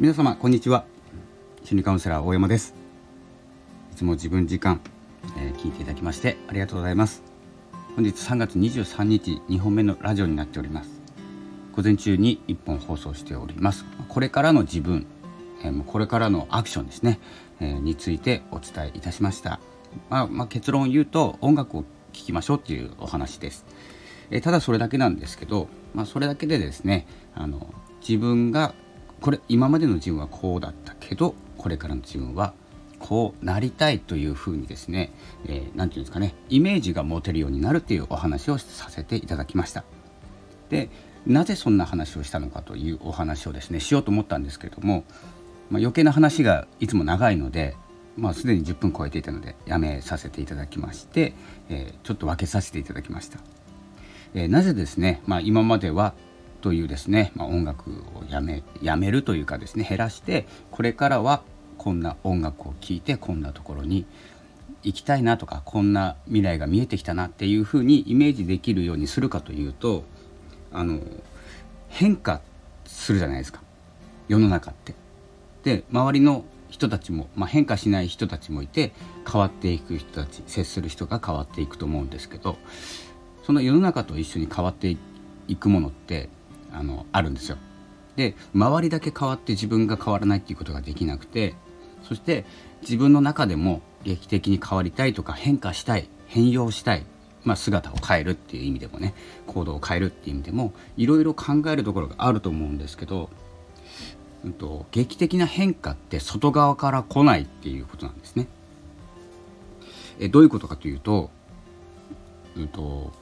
[0.00, 0.84] 皆様こんにちは。
[1.64, 2.72] 心理カウンセラー大山です。
[3.92, 4.80] いつも自分時間、
[5.36, 7.24] えー、聞いていただきましてありがとうございます。
[7.96, 11.00] 本日3月23日2本目のラジオになっております。
[11.72, 13.84] 午前中に1本放送しております。
[14.06, 15.04] これからの自分、
[15.64, 17.18] えー、これからのアクションですね、
[17.58, 19.58] えー、についてお伝えいたしました。
[20.10, 23.66] まあ、まあ、結論を言うと音楽を聴きましょうっていうお話です。
[24.30, 28.74] えただそれだけなんですけど、まあ、それだけでですねあの自分が
[29.20, 32.54] これ今までの自分はこうだったけどこれからの自分は
[32.98, 35.12] こうなりたいというふうにですね
[35.44, 39.84] 何、えー、て言うんですかねイメージが持てるようになるっていうお話をさせていただきました。
[40.68, 40.90] で
[41.26, 45.04] なぜそんな話をしたのかというお話をですねしようと思ったんですけれども、
[45.70, 47.74] まあ、余計な話がいつも長いので
[48.18, 51.34] まあ、すでに10分超えていたのでやめさせていただきまして、
[51.68, 53.38] えー、ちょっと分けさせていただきました、
[54.34, 56.14] えー、なぜですね、まあ、今までは
[56.60, 61.42] というですね、まあ、音楽をやめやめるというかですね減らしてこれからは
[61.76, 64.06] こんな音楽を聴いてこんなところに
[64.82, 70.04] 行きたいなとかこんな未来が見えてきたなっていうふうにイメージできるようにするかというと
[70.72, 71.00] あの
[71.88, 72.40] 変化
[72.84, 73.60] するじゃないですか
[74.28, 74.94] 世の中って。
[75.64, 78.92] で周りの人たちも、まあ、変化しない人たちもいて
[79.30, 82.56] 変わっていく人たち接する人が変わっていくと思うんですけど
[83.42, 84.96] その世の中と一緒に変わって
[85.48, 86.28] いくものって
[86.72, 87.56] あのあるんですよ。
[88.16, 91.54] で周りだけ変わって自分が変わらないっていうことができなくて
[92.02, 92.44] そして
[92.82, 97.04] 自分の中でも劇的に変わりたいとか変化したい変容したい、
[97.44, 99.14] まあ、姿を変えるっていう意味でもね
[99.46, 103.30] 行動を変えるっていう意味でもいろいろ考えるところがあると思うんですけど、
[104.44, 108.48] うんと、劇的な変化って外側から来ないっていうことなんですね。
[110.20, 111.30] えどういうことかというと,、
[112.56, 113.12] うんと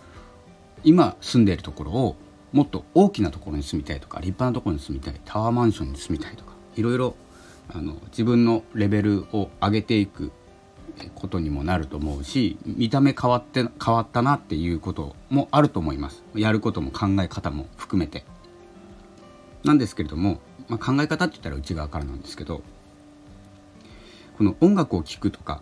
[0.84, 2.16] 今住んでいるところを
[2.56, 7.14] もっと大きなところに住みたいとか立派なところに住みたいタワーマンションに住みたいとかいろいろ
[7.68, 10.32] あの自分のレベルを上げていく
[11.14, 16.24] ことにもなると思うし見た目変わって変わったなっていうこともあると思います。
[16.34, 18.24] やることも考え方も含めて。
[19.62, 22.62] なんですけれども、まあ、考え方って言ったら内側からなんですけど
[24.38, 25.60] この音楽を聴くとか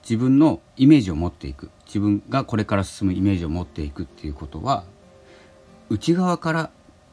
[0.00, 4.84] 自分のイメージを持っていく自分がこれから進むイメージを持っていくっていうことは
[5.88, 6.70] 内側から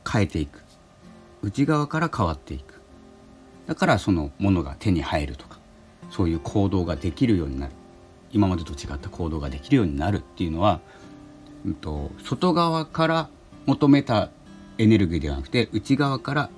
[0.09, 0.63] 変えていく
[1.41, 2.81] 内側から変わっていく
[3.67, 5.59] だからそのものが手に入るとか
[6.09, 7.73] そういう行動ができるようになる
[8.31, 10.81] 今までと違った行動ができるようになるっていうのは、
[11.65, 13.29] うんと、外側から
[13.67, 14.31] 求めた
[14.79, 16.49] エネルギーではなくて内側から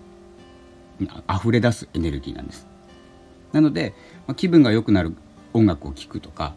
[1.30, 2.66] 溢れ出すエネルギーなんです。
[3.52, 3.94] なので、
[4.26, 5.16] まあ、気分が良くなる
[5.53, 6.56] 音楽を聴くとか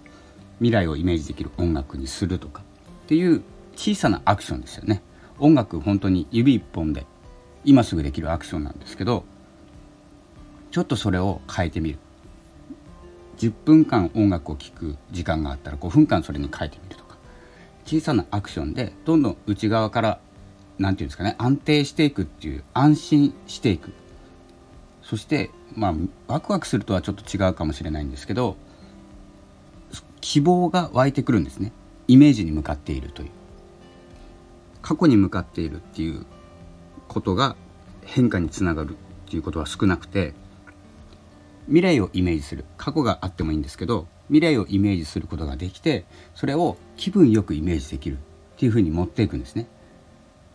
[0.59, 2.63] 未来をイメージできる音楽にするとか
[3.05, 3.43] っていう
[3.75, 5.03] 小さなアクションですよね。
[5.39, 7.07] 音楽本当に指一本で
[7.65, 9.25] 今すぐできるアクションなんですけど
[10.71, 11.99] ちょっとそれを変えてみる。
[13.39, 17.17] 10分間音楽を聴く時間があったら5分間それに変えてみるとか。
[17.85, 20.21] 小さなアクションでどんどん内側から
[20.79, 23.93] 何て言うんですかね安定していくっていう安心していく。
[25.03, 25.95] そしてまあ
[26.27, 28.57] ワクワクするとはちょっと違うかもしれないんですけど
[30.21, 31.73] 希望が湧いてくるんですね。
[32.09, 33.31] イメージに向かっているという。
[34.89, 36.25] 過去に向かっているっていう
[37.09, 37.57] ことが
[38.07, 38.93] 変化につながる
[39.27, 40.33] っていうことは少なくて
[41.67, 48.19] 未来をイメージする過去があってもいいんですけど未来をイメージすることができてそれを気分よくイメージできるっ
[48.57, 49.67] ていうふうに持っていくんですね。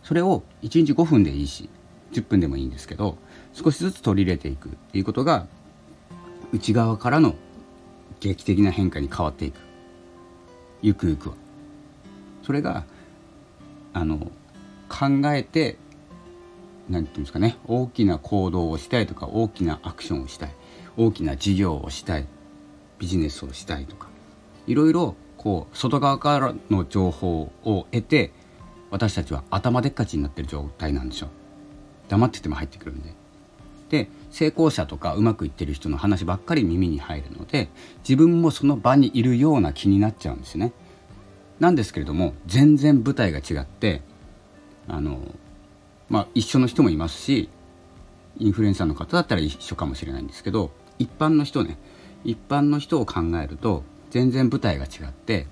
[0.02, 1.70] それを1日5分でいいし
[2.10, 3.16] 10分でもいいんですけど
[3.52, 5.46] 少しずつ取り入れていくっていうことが
[6.52, 7.36] 内側からの
[8.18, 9.60] 劇的な変化に変わっていく
[10.82, 11.36] ゆくゆくは。
[12.42, 12.84] それが
[13.94, 14.30] あの
[14.88, 15.78] 考えて
[16.88, 20.54] 何て言うんですかね大きな行動をしたいとか大きなアクションをしたい
[20.96, 22.26] 大きな事業をしたい
[22.98, 24.08] ビジネスをしたいとか
[24.66, 28.32] いろいろこう外側からの情報を得て
[28.90, 31.28] 私たちは頭でっかちになってる状態なんですよ
[32.08, 33.14] 黙ってても入ってくるんで。
[33.90, 37.68] で成功者とかうまくいってる人の話ばっかり耳に入るので
[37.98, 40.72] 自分もその場にいるような気になっちゃうんですね。
[41.60, 44.02] なんですけれども全然舞台が違って
[44.88, 45.20] あの、
[46.08, 47.48] まあ、一緒の人もいますし
[48.38, 51.78] インフルエンサーの方だったら一緒かもしれないんですけど一般の人ね
[52.24, 55.46] 一般の人を考えると全然舞台が違って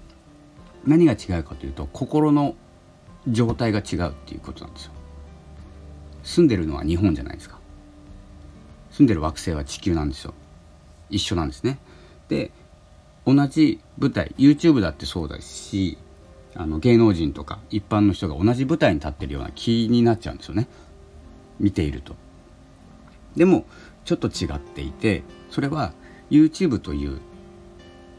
[0.84, 2.54] 何が違うかというと心の
[3.28, 4.92] 状態が違うっていうことなんですよ。
[6.24, 7.58] 住んでるのは日本じゃないですか。
[8.90, 10.34] 住んでる惑星は地球なんですよ。
[11.08, 11.78] 一緒なんですね。
[12.28, 12.50] で
[13.26, 15.98] 同じ舞台 YouTube だってそうだし
[16.54, 20.68] あの芸能人とか一般の人が同じ舞台に立ってるような気になっちゃうんですよね。
[21.58, 22.16] 見ていると。
[23.36, 23.64] でも
[24.04, 25.94] ちょっと違っていてそれは
[26.30, 27.20] YouTube という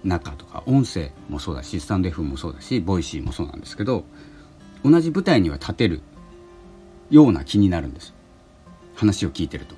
[0.04, 4.04] 中とか音声もそうだしスタンド F もそうだしボイシーもそうなんですけど
[4.84, 6.02] 同じ舞台には立てる
[7.10, 8.14] ような気になるんです。
[8.96, 9.76] 話を聞いてると。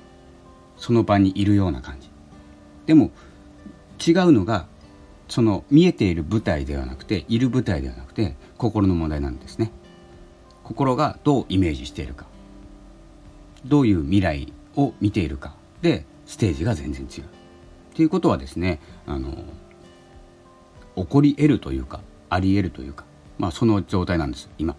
[0.76, 2.10] その場にいるような感じ。
[2.86, 3.10] でも
[4.06, 4.66] 違うのが
[5.28, 9.72] その見えている舞台ではなくている舞台ではなくて心の問題なんですね。
[10.62, 12.26] 心がどうイメージしているか。
[13.64, 15.54] どういう未来を見ているか。
[15.82, 17.24] でステージが全然違う。
[17.24, 17.26] っ
[17.94, 19.34] ていうことはですねあの
[20.96, 23.04] 起こり得るというかあり得るというか
[23.38, 24.76] まあその状態なんです今。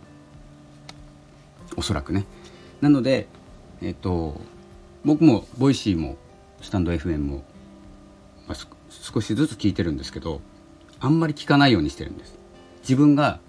[1.76, 2.26] おそらくね。
[2.82, 3.28] なので
[3.82, 4.40] えっと
[5.04, 6.18] 僕もボイシーも
[6.62, 7.44] スタンド FM も、
[8.48, 10.42] まあ、少しずつ聞いてるんですけど
[11.00, 12.38] あんまり聞かないようにしてるんです。
[12.82, 13.40] 自分が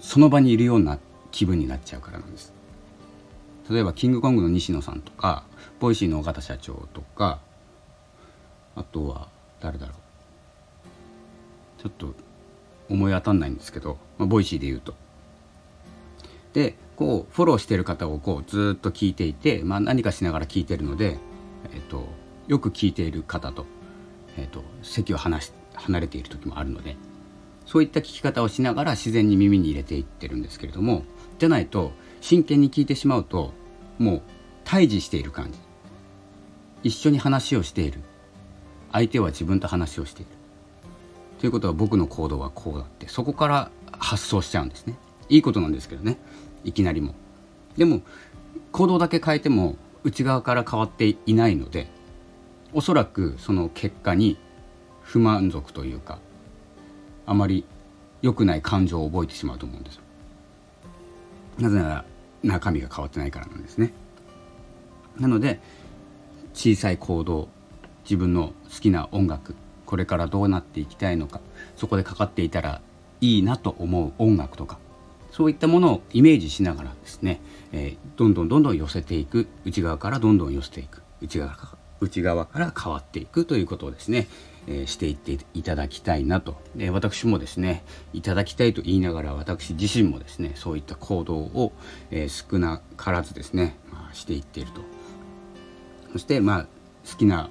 [0.00, 0.98] その場にいるような
[1.30, 2.52] 気分になっちゃうからなんです。
[3.70, 5.44] 例えばキングコングの西野さんとか
[5.80, 7.40] ボイシーの尾形社長とか
[8.76, 9.28] あとは
[9.60, 9.94] 誰だろ
[11.78, 11.82] う。
[11.82, 12.14] ちょっと
[12.88, 14.94] 思い当たんないんですけど、まあ、ボイシーで言うと。
[16.52, 21.18] でこうフォローしてる方をこうずっと聞いていて、まあ、何かしながら聞いてるので、
[21.72, 22.06] えっと、
[22.46, 23.66] よく聞いている方と,、
[24.36, 26.96] えっと、席を離し離れている時もあるので
[27.66, 31.02] そういった聞き方をしながら自然に耳に入れていってるんですけれども
[31.38, 33.52] じゃないと真剣に聞いてしまうと
[33.98, 34.22] もう
[34.64, 35.58] 対峙している感じ。
[36.82, 38.00] 一緒に話をしている。
[38.92, 40.30] 相手は自分と話をしている。
[41.40, 44.96] ということは僕の行動はこうだってそこから発想しちゃうんですね。
[45.28, 46.18] いいことなんですけどね。
[46.64, 47.14] いきなりも。
[47.76, 48.02] でも
[48.72, 51.88] 行動だけ変えても内側から変わっていないので
[52.74, 54.36] おそらくその結果に
[55.00, 56.18] 不満足というか
[57.24, 57.64] あまり
[58.20, 60.00] 良くない感情を覚えてしまうと思うんです。
[61.58, 62.04] なぜなら
[62.42, 63.92] 中身が変わってないからなんですね。
[65.18, 65.60] なので
[66.52, 67.48] 小さい行動
[68.04, 69.54] 自分の好きな音楽
[69.86, 71.40] これからどうなっていきたいのか
[71.76, 72.80] そこでかかっていたら
[73.20, 74.78] いいなと思う音楽とか
[75.30, 77.40] そういったものをイメージしながらですね、
[77.72, 79.48] えー、どんどんどんどん寄せていく。
[79.64, 81.02] 内側からどんどん寄せていく。
[81.20, 81.56] 内側
[82.00, 84.28] 内側から変わっていくということをですね、
[84.66, 91.72] えー、していっていただきたいなと、えー、私もですねいただきたいと言いながら私自身もですねそういった行動を、
[92.10, 94.80] え少なからずですね、まあ、していっていると。
[96.14, 96.66] そしてまあ
[97.10, 97.50] 好きな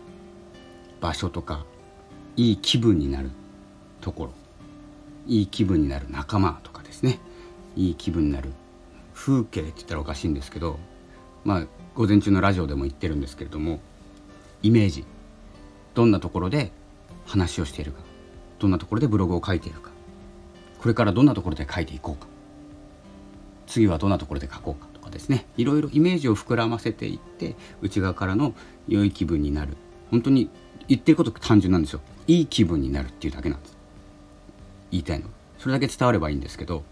[1.02, 1.66] 場所とか
[2.38, 3.30] いい気分になる
[4.00, 4.32] ところ
[5.28, 7.20] いい気分になる仲間とかですね
[7.76, 8.54] いい気分になる
[9.14, 10.80] 風景って言ったらおかしいんですけど
[11.44, 13.82] まあ午前中のラジオでも言ってるんですけれども
[14.64, 15.06] イメージ。
[15.94, 16.72] どんなところで
[17.26, 18.00] 話をしているか。
[18.60, 19.92] どんなところでブログを書いているか。
[20.80, 22.28] これからどんなところで書いていこうか。
[23.68, 25.46] 次はどんなところで書こうかとかですね。
[25.58, 28.56] いろいろイメージを膨らませていって内側からの
[28.88, 29.78] 良い気分になる。
[30.10, 30.50] 本当に
[30.88, 32.02] 言ってること単純なんですよ。
[32.28, 33.78] いい気分になるっていうだけなんです。
[34.92, 35.26] 言いたいの
[35.58, 36.84] それだけ伝わればいいんですけど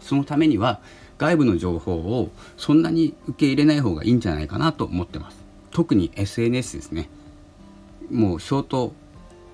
[0.00, 0.80] そのためには
[1.16, 5.47] 外部の情報をそんなに受け入れない方がいいんじゃないかなと思ってます。
[5.70, 7.08] 特に SNS ですね。
[8.10, 8.92] もうショート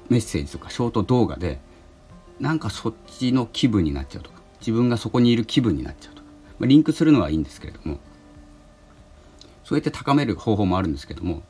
[0.09, 1.59] メッセージとかショート動画で
[2.41, 6.29] なんかそっちの気分になっちゃうとか自分がそこにいる気分になっちゃうとか、
[6.59, 7.99] まあ、リンクするのはいいんですけれども
[9.65, 11.43] そうやって高める方法もあるんですけども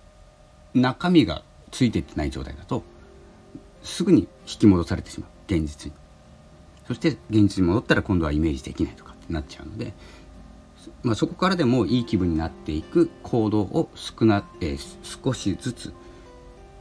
[0.72, 2.84] 中身がついていってない状態だと
[3.82, 5.30] すぐに引き戻されてしまう。
[5.46, 5.96] 現実に。
[6.88, 9.92] そして現実に戻ったら今度はイメージできないとかってなっちゃうので、
[11.02, 15.94] まあ、そこからでもいい気分になっていく行動を少な、えー、少しずつ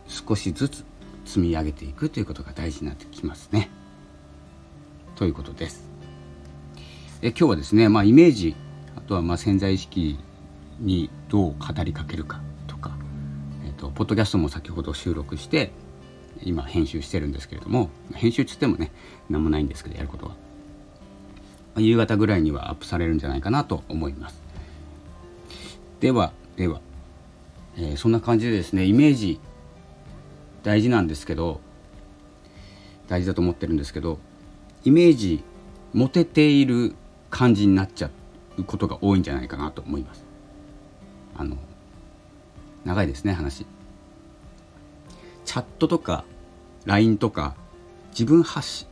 [0.07, 0.86] 少しずつ
[1.25, 3.69] 積み上げていくということが大事になってきますね。
[5.15, 5.89] ということです。
[7.22, 8.55] え今日はですね、まあ、イメージ
[8.98, 10.19] あとはまあ潜在意識
[10.79, 12.98] にどう語りかけるかとか、
[13.65, 15.72] えーと、とポッドキャストも先ほど収録して
[16.41, 18.91] 今編集してるんですけれども編集っつってもね
[19.29, 20.36] 何もないんですけどやることは
[21.77, 24.41] 夕方ぐらいにはアップされるんじゃないかなと思います。
[25.99, 26.81] ではでは、
[27.77, 29.39] えー、そんな感じでですねイメージ
[30.63, 31.61] 大事なんですけど
[33.07, 34.19] 大事だと思ってるんですけど
[34.83, 35.43] イメージ
[35.93, 36.95] 持てている
[37.29, 38.09] 感じになっちゃ
[38.57, 40.25] うことが多いんじゃないかなと思います。
[41.35, 41.57] あの
[42.85, 43.65] 長いですね話。
[45.45, 46.25] チャットとか
[46.85, 47.55] LINE とか
[48.11, 48.85] 自分発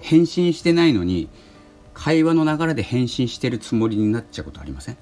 [0.00, 1.28] 返信してないのに
[2.00, 4.96] 会話の流れで返信してるつもりになっちゃうことありません？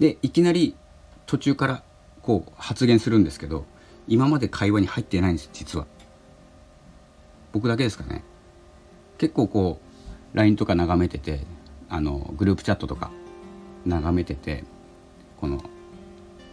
[0.00, 0.74] でいきなり
[1.26, 1.82] 途中から
[2.22, 3.64] こう発言するんですけど
[4.08, 5.86] 今まで会話に入ってないんです実は。
[7.52, 8.24] 僕だけですかね。
[9.16, 9.80] 結構こ
[10.34, 11.40] う LINE とか眺めてて
[11.88, 13.12] あのグループチャットとか
[13.86, 14.64] 眺めてて
[15.40, 15.62] この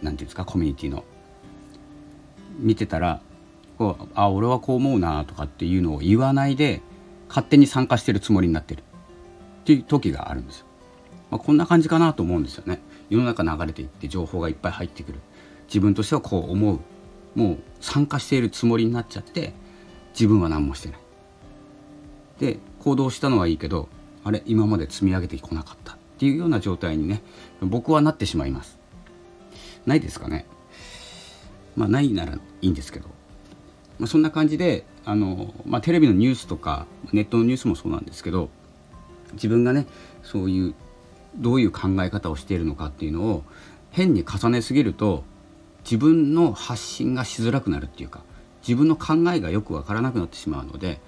[0.00, 1.02] 何ていうんですかコミュニティの。
[2.60, 3.20] 見てたら
[3.78, 6.82] こうあ俺はこう思うなとかっていうのを言わないで
[7.28, 8.84] 勝手に参加してるつもりになってる。
[9.62, 10.66] っていう時があるんですよ。
[11.30, 12.80] まあ、こんな感じかなと思うんですよね。
[13.08, 15.20] 世の中流れていって情報がいっぱい入ってくる。
[15.66, 16.80] 自分としてはこう思う。
[17.34, 19.54] もう参加しているつもりになっちゃって
[20.12, 21.00] 自分は何もしてない。
[22.38, 23.88] で行動したのはいいけど
[24.24, 27.22] あれ今まで積み上げてこなかったっていうような状態にね
[27.62, 28.78] 僕はなってしまいます。
[29.86, 30.44] ないですかね。
[31.74, 33.08] まあないならいいんですけど
[34.02, 38.50] まあ、そんな感じであの、まあ、テレビのニュースとかネットのニュースもそうなんですけど
[39.34, 39.86] 自分がね
[40.22, 40.74] そういう
[41.36, 43.42] どういう考え方をしているのかっていうのを
[43.90, 45.24] 変に重ねすぎると
[45.84, 48.22] 自分の発信がしづらくなるっていうか
[48.66, 51.00] 自分の考えがよくわからなくなってしまうので、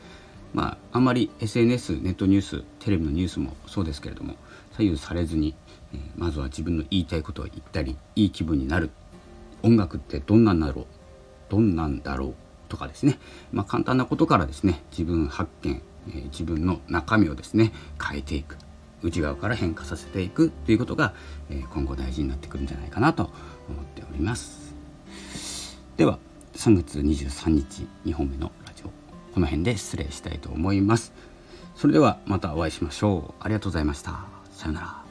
[0.52, 4.34] まあ、あんまり SNS ネットニューステレビのニュースもそうですけれども
[4.72, 5.54] 左右されずに、
[5.92, 8.90] えー、まずは自分の言いたいことを言ったりいい気分になる。
[9.62, 10.86] 音楽ってどんなんだろう？
[11.48, 12.34] どんなんだろう？
[12.68, 13.18] とかですね、
[13.52, 15.80] まあ、簡単なことからですね自分発見、
[16.10, 18.56] え、自分の中身をですね変えていく。
[19.02, 21.14] 内側から変化させていくということが、
[21.50, 23.30] え、今後大事になってくるんじゃないかなと
[23.68, 24.74] 思っております。
[25.96, 26.18] では
[26.54, 28.86] 3月23日2本目のラジオ
[29.32, 31.12] この辺で失礼したいと思います。
[31.76, 33.42] それではまたお会いしましょう。
[33.42, 34.26] ありがとうございました。
[34.52, 35.03] さようなら。